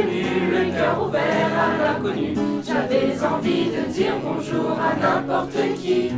le 0.00 0.72
cœur 0.74 1.06
ouvert 1.06 1.50
à 1.58 1.84
l'inconnu. 1.84 2.34
J'avais 2.66 3.12
envie 3.24 3.66
de 3.66 3.92
dire 3.92 4.14
bonjour 4.22 4.78
à 4.78 4.94
n'importe 4.96 5.56
qui. 5.80 6.12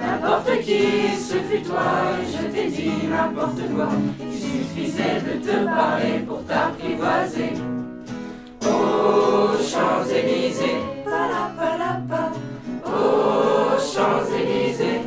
N'importe 0.00 0.60
qui, 0.62 1.08
ce 1.16 1.34
fut 1.34 1.62
toi, 1.62 1.82
je 2.26 2.46
t'ai 2.48 2.68
dit 2.68 3.06
n'importe 3.08 3.60
quoi. 3.74 3.88
Il 4.20 4.32
suffisait 4.32 5.20
de 5.20 5.44
te 5.44 5.64
parler 5.64 6.20
pour 6.26 6.44
t'apprivoiser. 6.44 7.52
Oh, 8.66 9.50
Champs-Élysées, 9.58 10.80
Oh, 12.86 13.78
Champs-Élysées, 13.78 15.00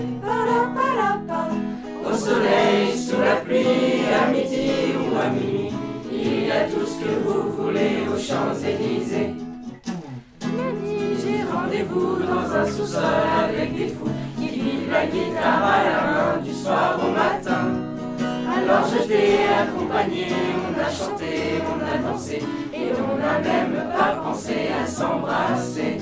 Au 2.05 2.15
soleil, 2.15 2.97
sous 2.97 3.19
la 3.19 3.35
pluie, 3.37 4.05
à 4.13 4.27
midi 4.31 4.71
ou 4.95 5.17
à 5.19 5.29
minuit, 5.29 5.71
il 6.11 6.47
y 6.47 6.51
a 6.51 6.65
tout 6.65 6.85
ce 6.85 7.03
que 7.03 7.09
vous 7.25 7.42
Champs-Élysées. 8.23 9.33
J'ai 10.41 11.43
rendez-vous 11.51 12.19
dans 12.23 12.55
un 12.55 12.65
sous-sol 12.65 13.03
avec 13.43 13.75
des 13.75 13.89
fous 13.89 14.09
la 14.93 15.07
guitare 15.07 15.63
à 15.63 15.83
la 15.83 16.01
main 16.11 16.41
du 16.43 16.53
soir 16.53 16.99
au 17.03 17.11
matin. 17.11 17.63
Alors 18.55 18.85
je 18.87 19.07
t'ai 19.07 19.39
accompagné, 19.61 20.27
on 20.67 20.79
a 20.79 20.89
chanté, 20.89 21.61
on 21.67 21.79
a 21.81 21.97
dansé, 21.97 22.43
et 22.73 22.91
on 23.11 23.17
n'a 23.17 23.39
même 23.39 23.89
pas 23.97 24.21
pensé 24.23 24.69
à 24.81 24.85
s'embrasser. 24.85 25.97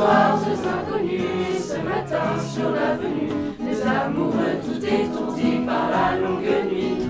Hier 0.00 0.06
soir, 0.06 0.38
ces 0.42 0.66
inconnus, 0.66 1.60
ce 1.60 1.76
matin 1.76 2.40
sur 2.54 2.70
l'avenue, 2.70 3.28
des 3.60 3.82
amoureux 3.82 4.56
tout 4.64 4.82
étourdis 4.82 5.60
par 5.66 5.90
la 5.90 6.18
longue 6.18 6.72
nuit. 6.72 7.06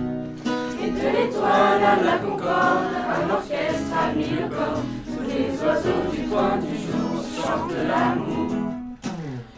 Et 0.82 0.91
de 0.91 1.16
l'étoile 1.16 1.84
à 1.84 2.02
la 2.02 2.19
concorde, 2.19 2.91
un 3.06 3.30
orchestre 3.30 3.94
a 3.97 4.12
mis 4.12 4.30
le 4.30 4.48
corps 4.48 4.82
les 5.28 5.64
oiseaux 5.64 6.10
du 6.10 6.22
coin 6.28 6.56
du 6.56 6.74
jour 6.74 7.22
chantent 7.36 7.77
l'amour. 7.86 8.50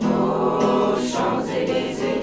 Oh, 0.02 0.94
Champs-Élysées, 1.00 2.20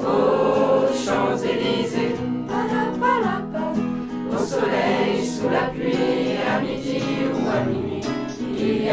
oh, 0.00 0.86
Champs-Élysées, 1.04 2.16
au 4.32 4.38
soleil, 4.38 5.24
sous 5.24 5.48
la 5.50 5.68
pluie, 5.68 6.38
à 6.52 6.60
midi 6.60 7.00
ou 7.32 7.48
à 7.48 7.64
minuit, 7.64 7.87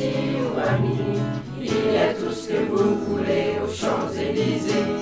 ou 0.00 0.58
à 0.58 0.78
minuit, 0.78 1.18
il 1.60 1.66
y 1.66 1.98
a 1.98 2.14
tout 2.14 2.32
ce 2.32 2.48
que 2.48 2.58
vous 2.70 2.94
voulez 3.06 3.56
aux 3.64 3.72
Champs-Élysées. 3.72 4.97